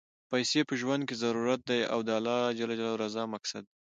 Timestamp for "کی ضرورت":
1.09-1.61